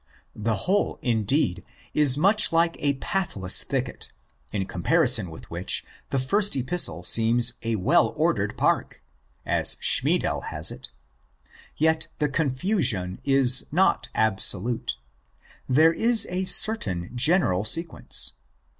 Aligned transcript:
The 0.35 0.55
whole, 0.65 0.97
indeed, 1.03 1.63
is 1.93 2.17
much 2.17 2.51
like 2.51 2.75
a 2.79 2.95
path 2.95 3.35
less 3.37 3.63
thicket, 3.63 4.09
in 4.51 4.65
comparison 4.65 5.29
with 5.29 5.47
which 5.51 5.85
the 6.09 6.17
first 6.17 6.55
Epistle 6.55 7.03
seems 7.03 7.53
a 7.61 7.75
well 7.75 8.11
ordered 8.17 8.57
park 8.57 9.03
(as 9.45 9.77
Schmiedel 9.79 10.45
has 10.45 10.71
it); 10.71 10.89
yet 11.77 12.07
the 12.17 12.29
confusion 12.29 13.21
is 13.23 13.67
not 13.71 14.09
absolute. 14.15 14.95
There 15.69 15.93
is 15.93 16.25
a 16.31 16.45
certain 16.45 17.11
general 17.13 17.63
sequence. 17.63 18.33